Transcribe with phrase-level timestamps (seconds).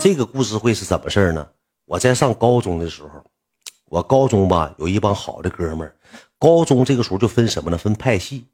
[0.00, 1.44] 这个故事会是怎么事呢？
[1.84, 3.08] 我在上高中的时候，
[3.86, 5.96] 我高中吧有一帮好的哥们儿。
[6.38, 7.76] 高中这个时候就分什么呢？
[7.76, 8.44] 分派系，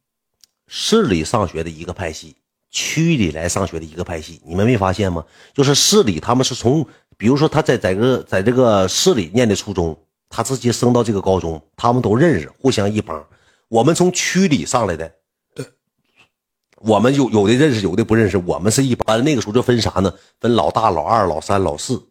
[0.67, 2.37] 市里上学的一个派系，
[2.71, 4.41] 区里来上学的一个派系。
[4.47, 5.23] 你们没发现吗？
[5.53, 6.87] 就是市里他们是从，
[7.19, 9.95] 比如说他在在个在这个市里念的初中，
[10.31, 13.23] 他直接升到这个高中，他们都认识，互相一帮。
[13.69, 15.15] 我们从区里上来的，
[16.87, 18.37] 我们有有的认识，有的不认识。
[18.39, 19.23] 我们是一帮。
[19.25, 20.13] 那个时候就分啥呢？
[20.41, 22.03] 分老大、老二、老三、老四。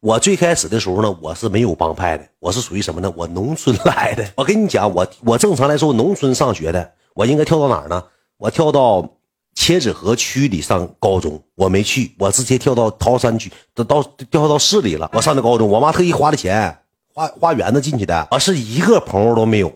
[0.00, 3.12] 我最开始的时候呢，我是没有帮派的，我是属于什么呢？
[3.16, 4.24] 我农村来的。
[4.36, 8.02] 我跟你讲，我我正常来说，农村上学的，我应该跳到哪儿呢？
[8.36, 9.16] 我跳到
[9.54, 15.10] 千纸河区里上高中，我没去，我直接跳到桃山区，到到跳到市里了。
[15.14, 16.76] 我上的高中，我妈特意花的钱，
[17.14, 19.72] 花花园子进去的，我是一个朋友都没有。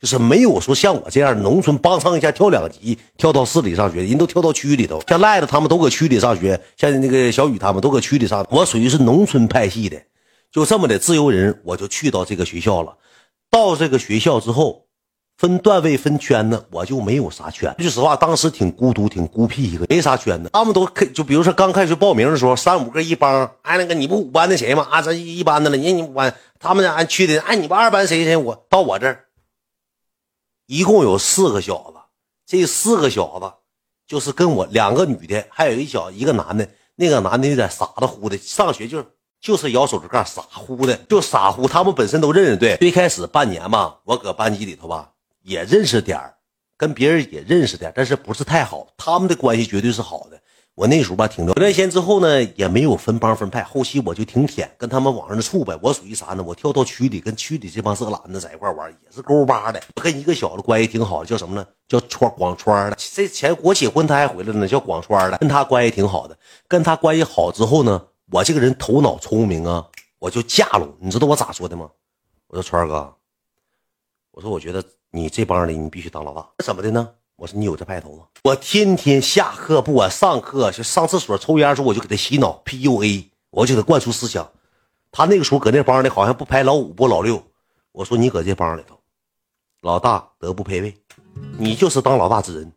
[0.00, 5.02] 就是没有说像我这样农村帮上一下跳两级跳到市里上学，人都跳到区里头。
[5.06, 8.46] 像赖子他们都搁区里上学，像那个小雨他们都搁区里上。
[8.50, 10.00] 我属于是农村派系的，
[10.50, 12.96] 就这么的自由人，我就去到这个学校了。
[13.50, 14.86] 到这个学校之后，
[15.36, 17.74] 分段位分圈子，我就没有啥圈。
[17.78, 20.48] 说实话，当时挺孤独、挺孤僻一个，没啥圈子。
[20.50, 23.50] 他们都开，就比如说刚开始报名的时候，三五个一帮。
[23.60, 24.86] 哎，那个你不五班的谁吗？
[24.90, 25.76] 啊，咱一班的了。
[25.76, 27.38] 你你五班，他们俺区的。
[27.42, 28.34] 哎，你不二班谁谁？
[28.34, 29.26] 我到我这儿。
[30.70, 31.98] 一共有四个小子，
[32.46, 33.52] 这四个小子
[34.06, 36.68] 就是跟我两个女的，还有一小一个男的。
[36.94, 39.04] 那个男的有点傻的乎的，上学就
[39.40, 41.66] 就是摇手指盖傻乎的，就傻乎。
[41.66, 42.76] 他们本身都认识，对。
[42.76, 45.10] 最开始半年嘛，我搁班级里头吧
[45.42, 46.20] 也认识点
[46.76, 48.86] 跟别人也认识点但是不是太好。
[48.96, 50.40] 他们的关系绝对是好的。
[50.80, 51.54] 我那时候吧，挺多。
[51.54, 53.62] 段线之后呢，也没有分帮分派。
[53.62, 55.78] 后期我就挺舔，跟他们往上处呗。
[55.82, 56.42] 我属于啥呢？
[56.42, 59.78] 我跳到区里，跟区里这帮色懒子在一块玩，也是勾巴的。
[59.94, 61.66] 我跟一个小子关系挺好，叫什么呢？
[61.86, 62.96] 叫川广川的。
[62.98, 65.36] 这前我结婚他还回来了呢，叫广川的。
[65.36, 66.38] 跟他关系挺好的。
[66.66, 69.86] 跟他关系好之后呢，我这个人头脑聪明啊，
[70.18, 70.96] 我就架拢。
[70.98, 71.90] 你知道我咋说的吗？
[72.46, 73.14] 我说川哥，
[74.30, 76.48] 我说我觉得你这帮里你必须当老大。
[76.64, 77.06] 怎么的呢？
[77.40, 78.24] 我说你有这派头吗？
[78.44, 84.46] 我天天下课不管上课就上厕所抽烟的时候，我就给他洗脑 PUA，我就给他灌输思想。
[85.10, 87.42] 他那个时候搁那帮里好像不排老五不老六。
[87.92, 88.94] 我说你搁这帮里头，
[89.80, 90.94] 老大德不配位，
[91.56, 92.70] 你就是当老大之人。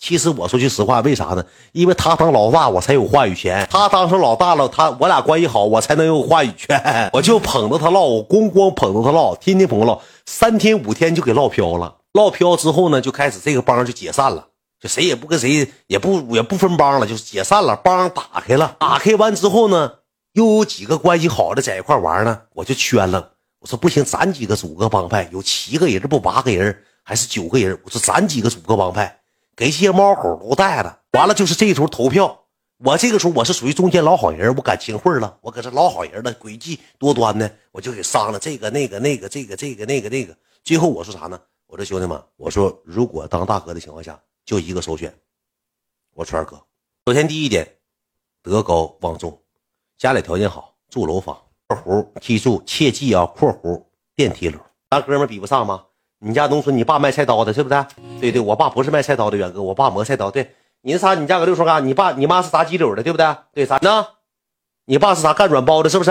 [0.00, 1.46] 其实我说句实话，为啥呢？
[1.70, 3.68] 因为他当老大，我才有话语权。
[3.70, 7.08] 他当上老大了，他我俩关系好，我才能有话语权。
[7.12, 11.94] 我就捧着他唠，我咣咣捧着他唠，天天捧唠，三天五天就给唠飘了。
[12.18, 14.48] 唠飘之后呢，就开始这个帮就解散了，
[14.80, 18.74] 就谁也不跟谁也不也不分帮了，就是解散了，帮打开了。
[18.80, 19.92] 打开完之后呢，
[20.32, 23.34] 又有几个关系好的在一块玩呢，我就圈了。
[23.60, 27.78] 我说不行，咱几个组个帮派，有七个人不八个人还是九个人？
[27.84, 29.20] 我说咱几个组个帮派，
[29.56, 30.98] 给些猫狗都带了。
[31.12, 32.40] 完了就是这时候投票，
[32.84, 40.36] 我这个时候我是属于中间老好人，我敢清会了，我可是老好人了，诡计多端的，我就给商了这个那个那个这个这个那个那个。
[40.64, 41.40] 最后我说啥呢？
[41.68, 45.14] 我说兄弟们，我说如果当大哥的情况下，就一个首选，
[46.14, 46.58] 我川哥。
[47.04, 47.76] 首先第一点，
[48.42, 49.38] 德高望重，
[49.98, 51.36] 家里条件好，住楼房。
[51.66, 53.26] 括弧记住，切记啊！
[53.26, 53.84] 括弧
[54.16, 54.58] 电梯楼，
[54.88, 55.84] 咱哥们比不上吗？
[56.20, 57.86] 你家农村，你爸卖菜刀的，是不是？
[58.18, 60.30] 对对，我爸不是卖菜刀的，远哥，我爸磨菜刀。
[60.30, 61.14] 对，你是啥？
[61.14, 61.86] 你家搁六顺干？
[61.86, 63.36] 你爸你妈是炸鸡柳的，对不对？
[63.52, 64.06] 对，啥呢？
[64.86, 66.10] 你爸是啥干软包的，是不是？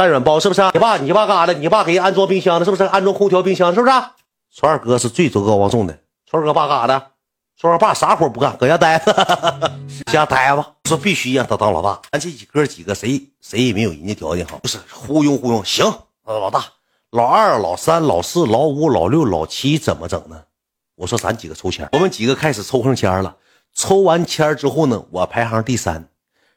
[0.00, 0.62] 干软包是不是？
[0.62, 1.52] 啊你爸，你爸干啥的？
[1.52, 2.84] 你爸给人安装冰箱的，是不是？
[2.84, 3.92] 安装空调、冰箱，是不是？
[3.92, 4.16] 啊
[4.50, 5.98] 川二哥是最德高望重的。
[6.24, 7.06] 川二哥爸干啥的？
[7.58, 9.12] 川二爸啥活不干，搁家待着，
[10.10, 10.64] 家待着。
[10.86, 12.00] 说必须让他当老大。
[12.10, 15.62] 咱这几哥几个谁谁也没有人家条件好，不是忽悠忽悠。
[15.64, 15.84] 行，
[16.24, 16.64] 老大、
[17.10, 20.44] 老二、老三、老四、老五、老六、老七怎么整呢？
[20.96, 23.36] 我说咱几个抽签，我们几个开始抽上签了。
[23.74, 26.08] 抽完签之后呢，我排行第三。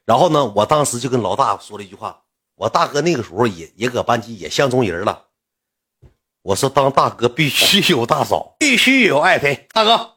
[0.06, 2.20] 然后呢，我当时就跟老大说了一句话。
[2.56, 5.24] 我大哥那个时候也也搁班级也相中人了。
[6.42, 9.66] 我说当大哥必须有大嫂，必须有爱妃。
[9.72, 10.10] 大哥，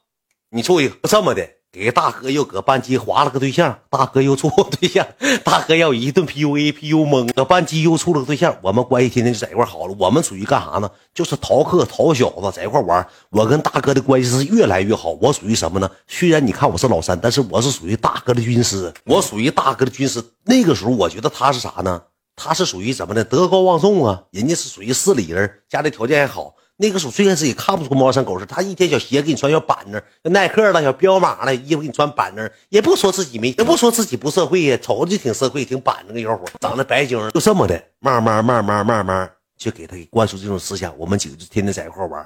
[0.50, 3.80] 你处一个这么的，给大哥又搁班级划了个对象。
[3.90, 4.50] 大哥又处
[4.80, 5.08] 对象，
[5.44, 8.56] 大哥要一顿 PUA，PU 懵，搁班级又处了个对象。
[8.62, 9.96] 我们关系天天就在一块好了。
[9.98, 10.92] 我们属于干啥呢？
[11.14, 13.08] 就是逃课逃小子在一块玩。
[13.30, 15.12] 我跟大哥的关系是越来越好。
[15.22, 15.90] 我属于什么呢？
[16.08, 18.94] 虽然你看我是老三，但是我是属于大哥的军师。
[19.06, 20.22] 我属于大哥的军师。
[20.44, 22.04] 那个时候我觉得他是啥呢？
[22.38, 23.24] 他是属于怎么的？
[23.24, 24.24] 德高望重啊！
[24.30, 26.56] 人家是属于市里人，家里条件还好。
[26.78, 30.00] 那个时候最开始也看不出猫山狗似他一天小鞋给你穿小板正，
[30.32, 40.96] 耐克的小彪马的衣服给你穿板正，也不说自己没，也不说自己不社会呀，瞅着就挺社会，挺板正个小伙，长得白净，就这么的，慢慢慢慢慢慢就给他给灌输这种思想。
[41.00, 42.24] 我们几个就天天在一块玩，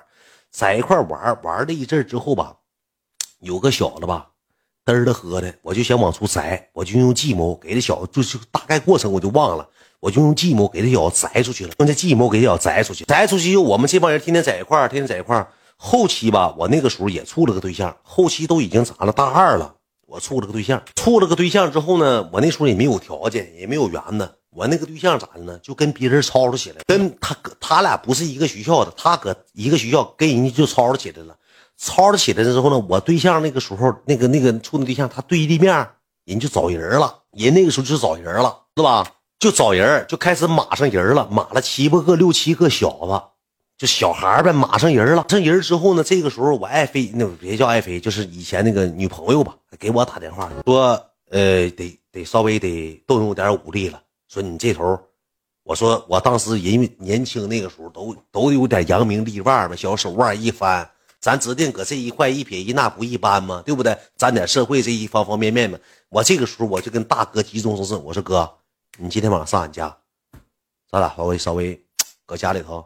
[0.51, 2.53] 在一块玩玩了一阵之后吧，
[3.39, 4.30] 有个小子吧，
[4.85, 9.67] 嘚儿的喝的，我就想往出摘，我就用计谋给这小子就是大概过程我就忘了，
[9.99, 15.47] 我就用计谋给这小子摘出去了，用这计谋给这小子摘出去，摘出去后我们这帮人天天在一块儿，天天在一块儿。
[15.83, 19.11] 后期吧，我那个时候也处了个对象，后期都已经咋了？
[19.11, 19.73] 大二了，
[20.05, 25.57] 我处了个对象，处了个对象之后呢，我那时候也没有条件，也没有缘子，我那个对象咋的呢？
[25.63, 31.35] 就跟别人吵吵起来，跟他他俩不是一个学校的，他搁一个学校跟人家就吵吵起来了，
[31.83, 35.87] 吵吵起来了之后呢，我对象那个时候那个那个处的对象，他对立面
[36.25, 39.03] 人就找人了，人那个时候就找人了，是吧？
[39.39, 43.21] 就找人就开始码上人了，码了七八个、六七个小子。
[43.79, 45.25] 就小孩呗，马上人了。
[45.27, 53.99] 上人之后呢，这个时候我爱妃，那别叫爱妃，就是以前那个女朋友吧，给我打电话说，呃，得得稍微得动用点武力了。
[54.27, 54.99] 说你这头，
[55.63, 60.87] 我说我当时人年轻那个时候都都有点扬名立万嘛，小手腕一翻，
[61.21, 63.97] 咱指定搁这一块一撇一捺不一般嘛，对不对？
[64.17, 65.77] 沾点社会这一方方面面嘛。
[66.09, 68.51] 我这个时候我就跟大哥急中生智，我说哥，
[68.97, 69.95] 你今天晚上上俺家，
[70.89, 71.79] 咱俩稍微稍微
[72.25, 72.85] 搁家里头。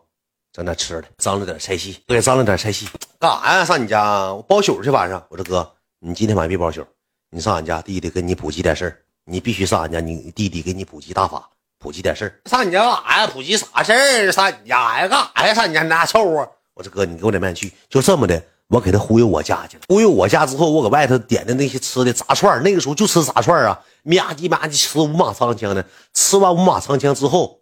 [0.52, 2.88] 整点吃的，张罗点菜系，对，张罗点菜系，
[3.20, 3.66] 干啥呀？
[3.66, 5.22] 上你家我包宿去晚上。
[5.30, 6.82] 我说哥，你今天晚上别包宿，
[7.30, 9.02] 你上俺家，弟弟跟你普及点事儿。
[9.26, 12.40] 你必须上俺家，你弟弟给你普及大法，普及点事儿。
[12.50, 13.28] 上你家干啥呀？
[13.28, 14.32] 普及啥事儿？
[14.32, 15.08] 上你家呀？
[15.10, 15.54] 干啥呀？
[15.54, 16.50] 上你家你俩凑合。
[16.76, 17.74] 我说哥，你给我点面去。
[17.90, 19.84] 就这么的，我给他忽悠我家去了。
[19.88, 23.74] 忽悠我家之后，我搁外头点的那些吃的炸串那个时候就吃炸串啊，
[24.04, 25.84] 吧唧吧唧吃五马长枪的。
[26.14, 27.62] 吃完五马长枪之后，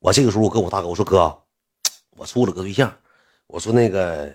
[0.00, 1.38] 我这个时候我跟我大哥我说哥。
[2.16, 2.94] 我处了个对象，
[3.48, 4.32] 我说那个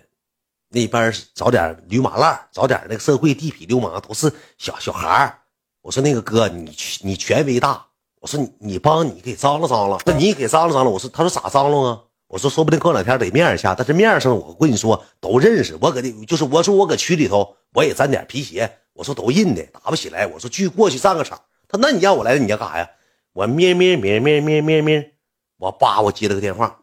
[0.67, 5.33] 那边找点驴马烂，找点那个社会地痞流氓，都是小小孩
[5.81, 7.85] 我说那个哥，你你权威大，
[8.19, 10.91] 我说你帮你给张罗张罗，那你给张罗张罗。
[10.91, 12.01] 我说他说咋张罗啊？
[12.29, 20.27] 我说说不定过两天得面一下，但是面上我跟你说都认识，我搁那就是我说我搁区里头我也沾点皮鞋，我说都认的，打不起来。
[20.27, 21.41] 我说去过去站个场。
[21.67, 22.89] 他那你让我来你家干啥呀？
[23.33, 25.11] 我咩咩咩咩咩咩咩，
[25.57, 26.79] 我叭我接了个电话。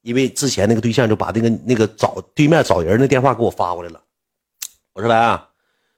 [0.00, 4.00] 因为之前那个对象就把那个那个找对面找人的电话给我发过来了，
[4.94, 5.48] 我说来啊，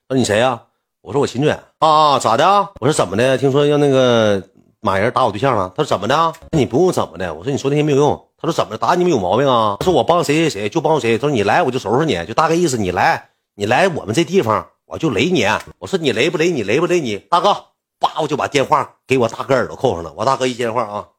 [0.09, 0.61] 说你谁呀？
[1.01, 2.45] 我说我秦卷啊，咋的？
[2.81, 3.37] 我说怎么的？
[3.37, 4.43] 听说要那个
[4.81, 5.71] 马人打我对象了？
[5.77, 6.33] 他说怎么的？
[6.51, 7.33] 你不用怎么的？
[7.33, 8.28] 我说你说那些没有用。
[8.41, 9.75] 他说怎么打你们有毛病啊？
[9.79, 11.17] 他说我帮谁谁谁就帮谁。
[11.17, 15.45] 他说你来我就收拾你，就大概意思你来你来我们这地方我就雷你。
[15.77, 17.17] 我说你雷不雷你雷不雷你？
[17.17, 17.65] 大哥，
[17.99, 20.13] 叭我就把电话给我大哥耳朵扣上了。
[20.13, 21.09] 我大哥一接电话啊，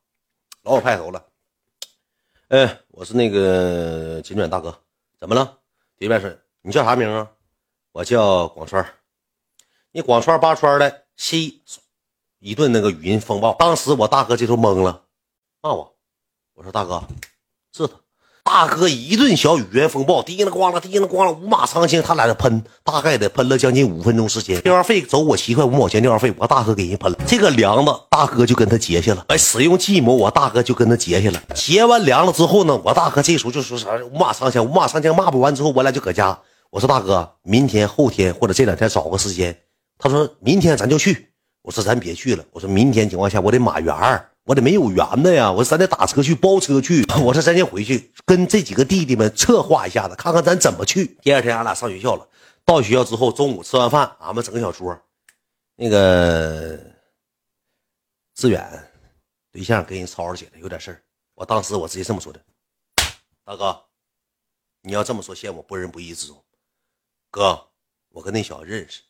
[0.63, 1.23] 老有派头了。
[2.49, 4.75] 哎，我是那个秦转大哥，
[5.19, 5.59] 怎么了？
[5.99, 7.29] 别边是，你叫啥名啊？
[7.93, 8.87] 我叫广川。
[9.93, 11.63] 你广川八川的，西
[12.39, 15.03] 一顿那个语音风暴，当时我大哥这头懵了，
[15.61, 15.95] 骂我。
[16.61, 17.03] 我说大哥，
[17.75, 17.95] 是他。
[18.45, 24.61] 大哥一顿小语言风暴，滴了咣啷，滴了咣啷，五马长枪，他俩在喷，大概得喷了将近五分钟时间。
[24.61, 27.19] 电话费走我七块五毛钱，电话费我大哥给人喷了。
[27.27, 29.25] 这个梁子，大哥就跟他结下了。
[29.29, 31.43] 哎，使用计谋，我大哥就跟他结下了。
[31.55, 36.39] 结完梁子之后呢，我大哥这时候就说啥五马长枪，五马长枪骂不完之后，我俩就搁家。
[36.69, 39.57] 我说大哥，明天、后天或者这两天找个时间。
[39.97, 41.31] 他说明天咱就去。
[41.63, 42.45] 我说咱别去了。
[42.53, 44.27] 我说明天情况下我得马原儿。
[44.45, 45.53] 我得没有缘的呀！
[45.53, 47.05] 我说咱得打车去，包车去。
[47.23, 51.07] 我说咱先回去，跟这几个弟弟们策划一下子，看看咱怎么去。
[51.23, 52.27] 第二天俺俩上学校了，
[52.65, 54.99] 到学校之后，中午吃完饭，俺们整个小桌。
[55.77, 56.79] 那个
[58.35, 58.91] 志远
[59.53, 61.03] 对象跟人吵吵起来，有点事儿。
[61.35, 62.41] 我当时我直接这么说的
[63.45, 63.85] ：“大哥，
[64.83, 66.43] 你要这么说，陷我不仁不义之中。
[67.31, 67.69] 哥，
[68.09, 69.03] 我跟那小子认识，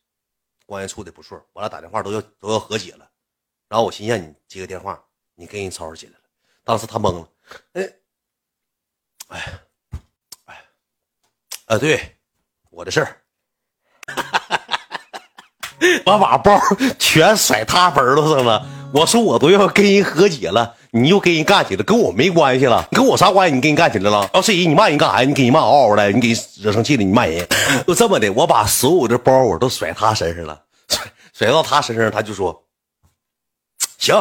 [0.66, 3.10] 关系处的不错，我俩打电话都要都要和解了。
[3.68, 5.02] 然后我心想你接个电话。”
[5.40, 6.18] 你跟人吵吵起来了，
[6.64, 7.26] 当时他懵了，
[7.73, 7.90] 哎，
[9.28, 9.42] 哎，
[10.44, 10.62] 哎，
[11.64, 12.14] 啊，对，
[12.68, 13.16] 我的事儿，
[16.04, 16.61] 我把包
[16.99, 18.66] 全甩他脖子上了。
[18.92, 23.54] 我说我都要跟人和解了，你又跟人干起来，跟我没关系了，你跟我啥关系？
[23.54, 24.28] 你跟人干起来了？
[24.35, 25.26] 要是人，你骂人干啥呀？
[25.26, 27.49] 你给人骂嗷嗷的，你给人惹生气了，你骂人，
[27.87, 32.62] 就这么的，我把所有的包我都甩他身上了，甩甩到他身上，他就说，
[33.97, 34.14] 行。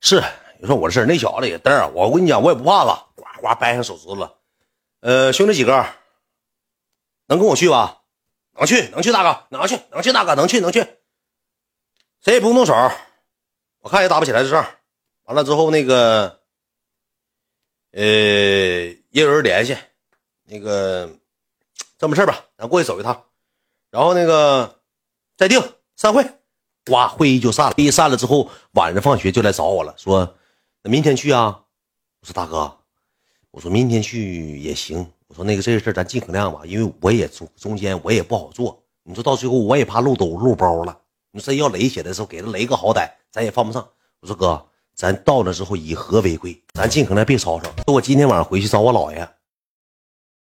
[0.00, 0.22] 是
[0.60, 4.38] 你说我的事那小子也嘚儿，我跟你讲，我也不怕了，呱呱掰上手指头了。
[5.00, 5.86] 呃，兄弟几个
[7.26, 8.02] 能跟我去吧？
[8.52, 10.80] 能去，能去，大哥，能去，能去，大哥，能去，能去。
[12.20, 12.74] 谁也不用动手，
[13.80, 14.66] 我看也打不起来这仗。
[15.24, 16.40] 完了之后，那个，
[17.92, 19.76] 呃，也有人联系，
[20.44, 21.08] 那个
[21.98, 23.26] 这么事吧，咱过去走一趟，
[23.90, 24.80] 然后那个
[25.36, 25.62] 再定
[25.94, 26.24] 散会。
[26.90, 27.74] 哇，会议就散了。
[27.76, 30.34] 会议散了之后，晚上放学就来找我了，说
[30.82, 31.60] ：“那明天去啊？”
[32.20, 32.76] 我说：“大哥，
[33.50, 35.06] 我说明天去也行。
[35.28, 38.82] 我说那个这个事咱尽可量吧，因为我也中中间我也不好做。
[39.02, 40.98] 你说到最后我也怕漏兜漏包了。
[41.30, 43.86] 你说要雷起来的时候，给他雷个好歹，咱也犯不上。
[44.20, 47.70] 我说哥，咱到那之后以和为贵，咱尽可能别吵吵。
[47.84, 49.28] 说我今天晚上回去找我姥爷，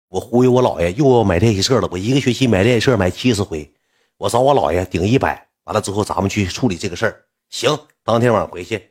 [0.08, 1.88] 我忽悠我姥爷又要买练习册了。
[1.90, 3.72] 我一个学期买练习册买七十回，
[4.18, 7.26] 我找我姥爷顶一百，完了之后咱们去处理这个事儿。
[7.50, 8.90] 行，当天晚上回去，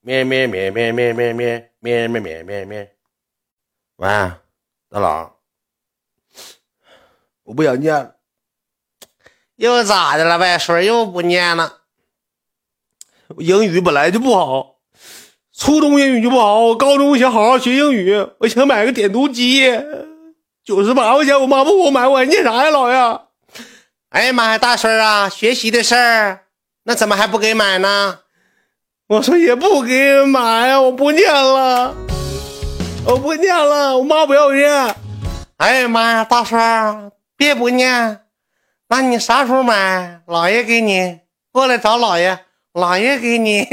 [0.00, 2.96] 咩咩咩咩咩咩咩咩咩咩咩。
[3.94, 4.08] 喂，
[4.90, 5.36] 大佬，
[7.44, 8.16] 我不想念了。
[9.54, 10.36] 又咋的了？
[10.36, 10.58] 呗？
[10.58, 11.82] 水又不念了。
[13.38, 14.80] 英语本来就不好，
[15.52, 18.12] 初中英语就不好，我高中想好好学英语。
[18.40, 19.62] 我想买个点读机，
[20.64, 23.25] 九十八块钱，我妈不给我买，我还念啥呀，老爷？
[24.16, 26.46] 哎呀妈呀，大孙啊，学习的事儿，
[26.84, 28.20] 那怎么还不给买呢？
[29.08, 31.94] 我说也不给买呀，我不念了，
[33.04, 34.96] 我不念了，我妈不要念。
[35.58, 38.22] 哎呀妈呀，大孙，别不念。
[38.88, 40.22] 那你啥时候买？
[40.26, 41.20] 姥爷给你
[41.52, 42.38] 过来找姥爷，
[42.72, 43.68] 姥爷给你。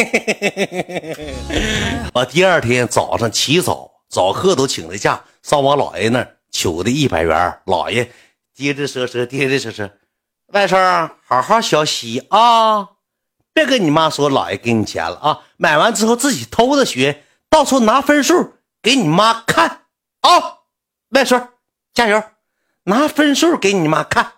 [2.14, 7.60] 我 第二天早上起早，早课都请了假，上我姥爷那儿求的一百元。
[7.66, 8.12] 姥爷
[8.54, 9.90] 低着说说，低着说说，
[10.54, 12.90] 外甥好好学习啊，
[13.54, 15.40] 别跟你妈说姥爷给你钱了啊。
[15.58, 19.86] 买完之后自己偷着学，到时候拿分数给你妈看
[20.22, 20.60] 啊。
[21.10, 21.48] 外甥
[21.92, 22.22] 加油，
[22.84, 24.34] 拿分数给你妈看。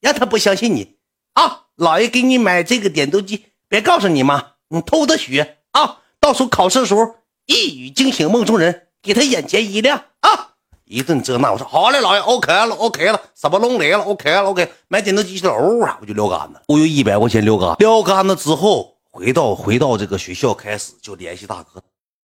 [0.00, 0.96] 让他不相信你
[1.34, 1.66] 啊！
[1.76, 5.98] 姥爷给你买这个点读机，别告诉你妈，你偷着学啊！
[6.18, 10.49] 到时候考试的时候一语惊醒梦中人，给他眼前一亮啊！
[10.90, 21.80] 一顿这那，我说好嘞，老爷，OK 了，OK 了，什么龙雷了，OK 了，OK，买点读机了，哦啊，我就撂杆子，忽悠一百块钱撂杆，撂杆子之后回到回到这个学校，开始就联系大哥。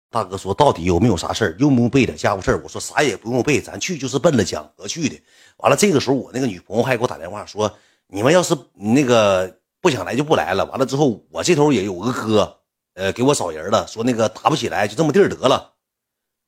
[0.10, 2.60] 大哥说到底有没有啥事儿，用不用备点家务事儿？
[2.64, 5.22] 我说啥也不用备，咱去就是奔着讲和去的。
[5.58, 7.72] 完了，这个时候我那个女朋友还给我打电话说，
[8.08, 10.66] 你们要是那个不想来就不来了。
[10.66, 12.58] 完了之后，我这头也有个哥，
[12.96, 15.74] 呃，给我找人了，说那个打不起来，就这么地儿得了。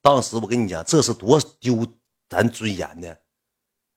[0.02, 1.86] 当时我跟你讲，这是多丢
[2.30, 3.18] 咱尊严的，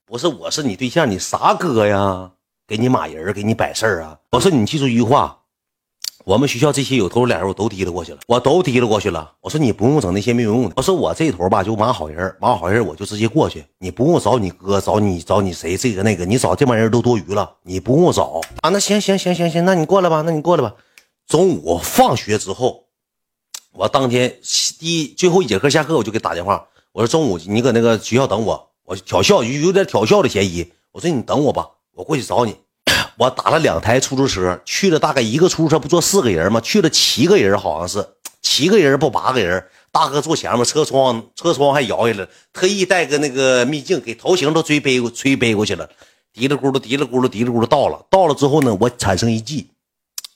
[0.05, 2.31] 不是我是你对象，你啥哥呀？
[2.67, 4.17] 给你马人，给你摆事儿啊？
[4.31, 5.39] 我说你记住一句话。
[6.25, 9.33] 我们学校这些有头有脸人，我都提了过去了，我都提了过去了。
[9.41, 10.73] 我说你不用整那些没有用的。
[10.77, 18.69] 我说我这头吧，就马好人，马好人我就直接过去，你不用找你哥，找你找你谁这个那个，你找这帮人都多余了，你不用找啊。
[18.69, 20.73] 那行行行行行，那你过来吧，那你过来吧。
[21.27, 22.85] 中午放学之后，
[23.73, 24.39] 我当天
[24.79, 30.71] 第最后一节课下课，我就给打电话，我说中午你搁那个学校等我，我挑校有有点挑校的嫌疑。
[30.91, 32.55] 我说你等我吧，我过去找你。
[33.17, 36.61] 我打了两台出租车去了，大概一个出租车不坐四个人吗？
[36.61, 38.07] 去了七个人，好像是
[38.43, 39.65] 七个人不八个人。
[39.91, 45.89] 大哥坐前面，车窗车窗还摇下来，特意带个那个秘镜，给头型都吹背吹背过去了。
[46.31, 49.67] 嘀里咕噜，嘀里咕噜，嘀里咕噜到了，到了之后呢，我产生一计。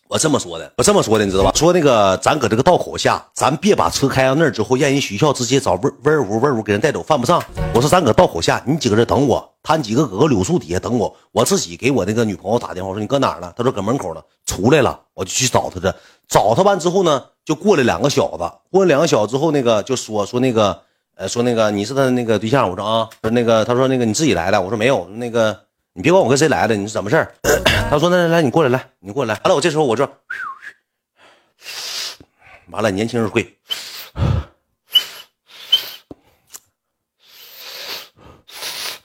[0.10, 1.52] 我这么说的，我这么说的，你知道吧？
[1.54, 7.44] 说那个，咱搁这个道口下，咱别把车开到那儿之后，让人学校直接找味味屋味屋给人带走，犯不上。
[7.74, 13.52] 我说咱搁道口下，你几个人等我，他几个搁个柳树底下等我，我自己给我那个女朋友打电话，我说你搁哪儿呢？
[13.58, 15.94] 他说搁门口呢，出来了，我就去找他去。
[16.30, 20.80] 找他完之后呢，就过来两个小子，过来两个小子之后，那个就说说那个，
[21.16, 22.70] 呃，说那个你是他那个对象？
[22.70, 24.62] 我说啊，说那个，他说那个你自己来的？
[24.62, 25.67] 我说没有，那个。
[25.98, 27.34] 你别管我跟谁来的，你是怎么事儿？
[27.90, 30.08] 他说：“那来来，你过来，来，你过来。”完了，我这时候我说
[32.70, 33.52] ：“完了，年轻人会。”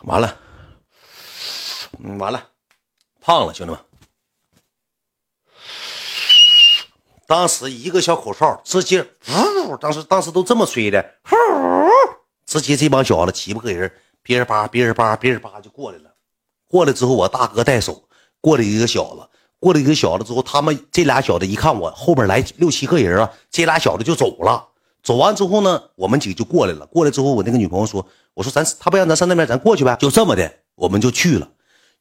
[0.04, 0.36] 完了，
[2.18, 2.46] 完了，
[3.22, 3.80] 胖了，兄弟们。
[7.26, 9.02] 当时一个小口哨，直接
[9.66, 11.36] 呜，当时当时都这么吹的，呼，
[12.44, 13.90] 直接这帮小子七八个人，
[14.22, 16.11] 别人叭，别人叭，别人叭就过来了。
[16.72, 18.04] 过来之后，我大哥带手
[18.40, 19.20] 过来一个小子，
[19.60, 24.68] 过来一个小子之后，他们这俩小子一看我后边来六七个人啊，这俩小子就走了。
[25.02, 26.86] 走完之后呢，我们几个就过来了。
[26.86, 31.46] 过来之后，我那个女朋友说：“我说咱他不让咱上那边，咱过去呗。”就这么的，我们就去了。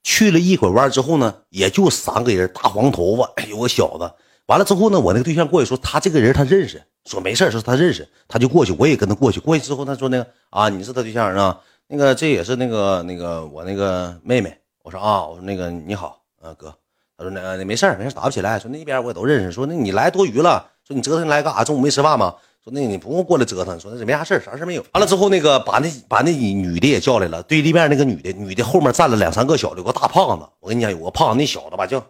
[0.04, 4.10] 去了一会弯之后呢，也就三个人，大黄头发，有个小子。
[4.46, 9.42] 完了之后呢，我那个对象过去说他这个人他认识，说没事说他认识，他就过去，我也跟他过去。
[9.42, 11.60] 过去之后他说那个啊，你是他对象是吧？
[11.88, 14.58] 那个这也是那个那个我那个妹妹。
[14.84, 16.74] 我说啊，我说那个你好，啊哥，
[17.18, 18.58] 他说那没事没事打不起来。
[18.58, 19.52] 说那边我也都认识。
[19.52, 20.66] 说那你来多余了。
[20.88, 21.64] 说你折腾来干啥？
[21.64, 22.36] 中午没吃饭吗？
[22.64, 23.80] 说那你不用过来折腾。
[23.80, 24.84] 说那没啥事啥事没有。
[24.94, 27.44] 完了之后，那个把那把那女的也叫来了。
[27.44, 30.46] 对立面那个女的，女的后面站了两三个小的，有个大胖子。
[30.60, 32.04] 我跟你讲，有个胖子，那小子吧，就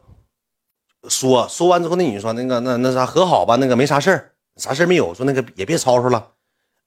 [1.09, 5.13] 说说完之后，那女的说那个那那啥和好吧，那个没啥事啥事没有。
[5.13, 6.25] 说那个也别吵吵了。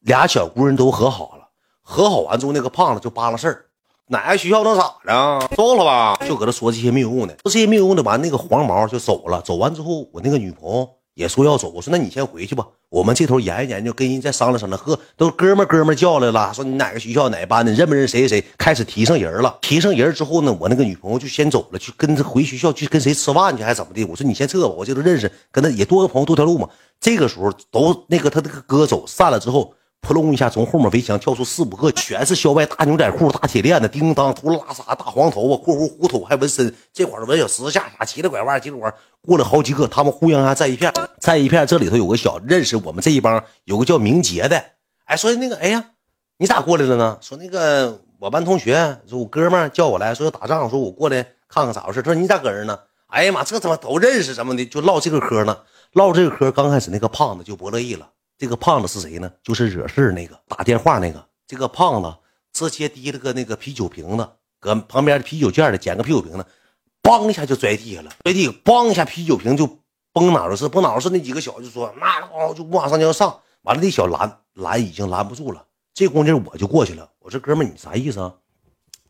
[0.01, 1.49] 俩小姑娘都和好了，
[1.83, 3.67] 和好完之后，那个胖子就扒拉事儿。
[4.09, 5.49] 哪个学校能咋的？
[5.57, 6.15] 够了吧？
[6.29, 8.03] 就搁这说这些没有用的，说这些没有用的。
[8.03, 9.41] 完，那个黄毛就走了。
[9.41, 11.71] 走完之后，我那个女朋友也说要走。
[11.71, 14.79] 我说那你先回去吧，我们这头研究研究，跟人再商量商量。
[14.79, 18.45] 呵，都哥们哥们叫来了，说你哪个学校哪个班的，认不认谁谁谁？
[18.59, 19.57] 开始提上人了。
[19.63, 24.05] 提上人之后呢，我那个女朋友就先走了，去跟着回学校去跟谁吃饭去，还是怎么的？
[24.05, 26.69] 我说你先撤吧，我这都认识，跟他也多个朋友多条路嘛。
[27.01, 29.73] 这个时候都那个他那个哥走散了之后。
[30.05, 36.73] 扑隆一下，从后面围墙跳出四五个，全是校外大牛仔裤、大铁链子，叮当，秃噜拉撒，大黄头发，括弧胡头，还纹身。
[36.93, 41.67] 这会儿纹小十字架，啥骑着拐弯，骑着拐弯，过了好几个，他们互相还在一片，在一片。
[41.67, 44.63] 这里头有个小认识我们这一帮，有个叫明杰的，
[45.07, 45.83] 哎，说那个，哎呀，
[46.37, 47.17] 你咋过来了呢？
[47.23, 52.03] 说那个我班同学，说我哥们叫我来说要打仗，说我过来看看咋回事。
[52.03, 52.79] 他说你咋搁这呢？
[53.07, 55.57] 哎呀妈，这他妈都认识什么的，就唠这个嗑呢。
[55.95, 58.11] 唠这个嗑，刚开始那个胖子就不乐意了。
[58.37, 59.33] 这个胖子是谁呢？
[59.43, 61.25] 就是惹事那个打电话那个。
[61.47, 62.13] 这个胖子
[62.53, 66.47] 直接提了个那个啤酒瓶子，搁旁边的啤酒件里捡个啤酒瓶子，
[67.03, 68.11] 梆一下就摔地下了。
[68.25, 69.79] 摔地，梆一下啤酒瓶就
[70.13, 71.11] 崩哪儿是崩哪儿是。
[71.11, 75.65] 那几个小子就说那哦就马上就要上，完了那小拦拦已经拦不住了。
[75.93, 78.35] 这功夫我就过去了，我说哥们你啥意思啊？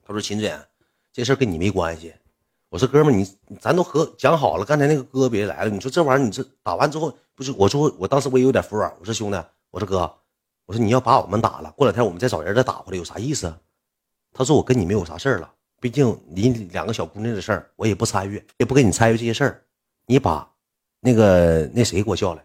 [0.07, 0.61] 他说秦志远，
[1.12, 2.12] 这事跟你没关系。
[2.69, 3.26] 我说哥们你
[3.61, 7.16] 咱都和讲好了，刚才那个哥别来了，你说这玩意儿你这打完之后。
[7.35, 8.93] 不是我说，我当时我也有点服软。
[9.00, 10.12] 我说兄弟，我说哥，
[10.67, 13.53] 我说你要把我们打了，过两天我们再找人再打回来，有啥意思？
[14.33, 19.62] 他说我跟你没有啥事儿了，毕竟你两个小姑娘的事儿，我也不参与，也不跟你参与这些事儿。
[20.07, 20.49] 你把
[21.00, 22.43] 那个那谁给我叫来，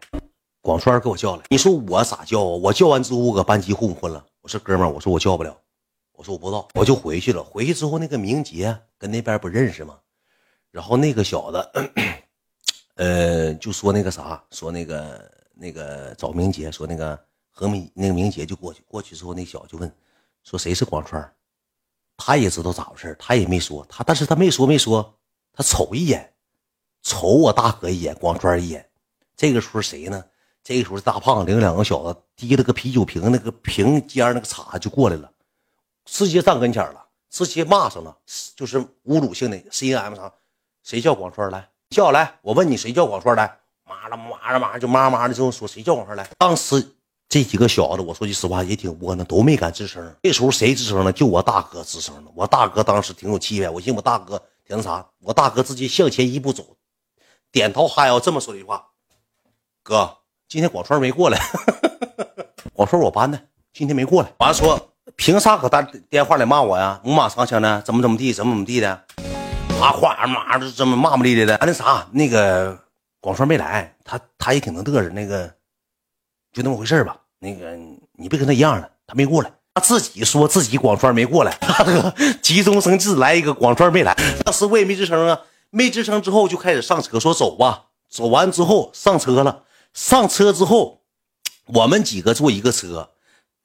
[0.60, 1.42] 广川给我叫来。
[1.50, 2.44] 你说我咋叫啊？
[2.44, 4.24] 我叫完之后，我搁班级混不混了？
[4.40, 5.56] 我说哥们儿，我说我叫不了，
[6.12, 7.42] 我说我不知道，我就回去了。
[7.42, 9.98] 回去之后，那个明杰跟那边不认识吗？
[10.70, 11.70] 然后那个小子。
[13.00, 17.18] 呃，就说那个啥，说那个那个找明杰，说那个
[17.50, 19.90] 何明那个明杰就过去，过去之后那小子就问，
[20.44, 21.34] 说谁是广川，
[22.18, 25.18] 他也知道咋回事他也没说他，但是他没说没说，
[25.50, 26.30] 他瞅一眼，
[27.00, 28.86] 瞅我大哥一眼，广川一眼。
[29.34, 30.22] 这个时候谁呢？
[30.62, 35.32] 这个时候大胖领两个小子提了个啤酒瓶，那个瓶尖那个叉就过来了，
[36.04, 38.14] 直接站跟前了，直接骂上了，
[38.54, 40.30] 就是侮辱性的 C N M 啥，
[40.82, 41.66] 谁叫广川来？
[41.90, 43.52] 叫来，我问你谁叫广川来？
[43.84, 46.24] 妈了妈了妈就妈妈的就说谁叫广川来？
[46.38, 46.94] 当时
[47.28, 50.14] 这几个小子，我说句实话也挺窝囊，都没敢吱声。
[50.22, 51.12] 这时候谁吱声了？
[51.12, 52.30] 就我大哥吱声了。
[52.36, 56.64] 我大哥当时挺有气派，我寻我大哥挺那啥，我大哥直接向前一步走，
[57.50, 58.86] 点头哈腰这么说一句话
[59.82, 61.40] ：“哥，今天广川没过来。
[62.72, 63.40] 广 川我班的，
[63.72, 64.32] 今天没过来。
[64.38, 67.00] 完了说凭啥搁打电话里骂我呀？
[67.04, 69.04] 五马长枪的，怎么怎么地，怎么怎么地的。”
[69.80, 71.56] 啊，话嘛就这么骂骂咧咧的。
[71.56, 72.78] 啊，那啥，那个
[73.20, 75.08] 广川没来，他他也挺能嘚瑟。
[75.10, 75.46] 那个
[76.52, 77.16] 就那么回事吧。
[77.38, 77.74] 那个
[78.12, 81.56] 你别跟他一样的，他没过来，他自己说自己广川没过来。
[81.60, 84.14] 他这个 急中生智来一个广川没来，
[84.44, 85.40] 当时我也没吱声啊。
[85.70, 87.84] 没吱声之后就开始上车，说走吧。
[88.08, 89.62] 走完之后上车了，
[89.94, 91.00] 上车之后
[91.66, 93.10] 我们几个坐一个车，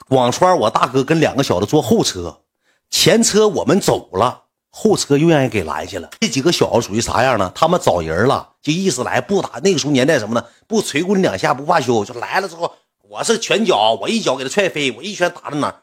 [0.08, 2.41] 广川我大哥跟两个小子坐后车，
[2.89, 4.43] 前车我们走了。
[4.77, 6.09] 后车又让人给拦下了。
[6.19, 7.49] 这几个小子属于啥样呢？
[7.55, 9.51] 他们找人了，就意思来不打。
[9.63, 10.45] 那个时候年代什么呢？
[10.67, 12.03] 不捶过你两下不罢休。
[12.03, 12.69] 就来了之后，
[13.07, 15.73] 我是拳脚，我一脚给他踹飞，我一拳打到哪，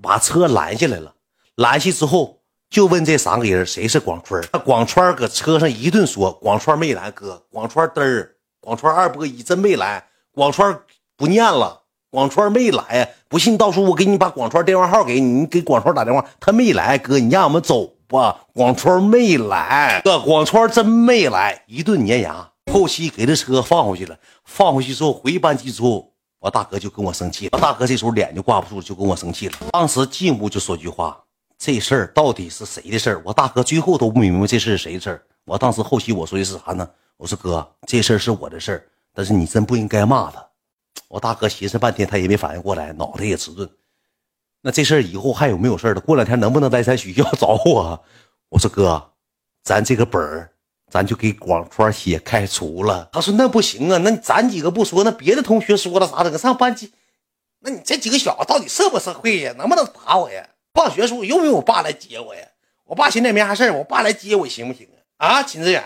[0.00, 1.14] 把车拦下来了。
[1.56, 2.38] 拦下之后
[2.70, 4.40] 就问这三个人谁是广川。
[4.52, 10.78] 那广川搁车上一顿说，广川没来，哥，广川嘚儿，广川二波一真没来，广川
[11.16, 13.16] 不念了，广川没来。
[13.28, 17.94] 不信到时候我给你把广川电话号给你，你给广川打电话，他没来，哥，你让我们走。
[18.08, 22.50] 不，广川没来，哥，广川真没来，一顿粘牙。
[22.72, 27.50] 后期给这车放回去了，放回去之后回班级之后，我大哥就跟我生气了。
[27.52, 29.58] 我大哥这时候脸就挂不住，就跟我生气了。
[29.72, 31.22] 当时进屋就说句话
[31.58, 35.22] ：“这事儿到底是谁的事儿？”我大哥最后都不明白这事是谁的事儿。
[35.44, 36.88] 我当时后期我说的是啥呢？
[37.18, 40.42] 我说哥，这事儿是我的事儿，但是你真不应该骂他。
[41.08, 43.68] 我大哥寻思半天，他也没反应过来，脑袋也迟钝。
[44.62, 46.00] 那这事儿以后还有没有事儿了？
[46.00, 48.04] 过两天能不能来咱学校找我？
[48.48, 49.12] 我说哥，
[49.62, 50.50] 咱这个本儿，
[50.90, 53.08] 咱就给广川写开除了。
[53.12, 56.36] 他说那不行啊，那咱几个不说，那别的同学说了啥整？
[56.36, 56.92] 上班级，
[57.60, 59.54] 那你这几个小子到底社不社会呀？
[59.56, 60.48] 能不能打我呀？
[60.74, 62.42] 放学时候用不用我爸来接我呀？
[62.84, 65.28] 我爸现在没啥事儿，我爸来接我行不行啊？
[65.28, 65.82] 啊，秦志远。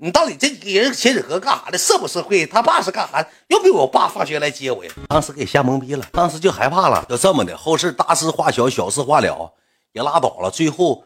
[0.00, 1.76] 你到底这几个人写纸盒干啥的？
[1.76, 2.46] 社不社会？
[2.46, 3.26] 他爸是干啥？
[3.48, 4.92] 又没我爸放学来接我呀？
[5.08, 7.04] 当时给吓懵逼了，当时就害怕了。
[7.08, 9.52] 就这么的，后事大事化小，小事化了，
[9.92, 10.52] 也拉倒了。
[10.52, 11.04] 最后，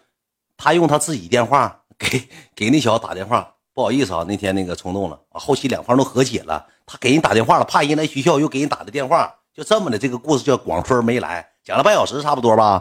[0.59, 5.19] 他用他自己电话给 给那小子打电话，不好意思啊，那天那个冲动了。
[5.31, 9.99] 后期两方都和解了，他给人打电话了，怕人来学校，又给人打的电话，就这么的。
[9.99, 12.79] 这个故事叫广春没来，讲了半小时差不多吧。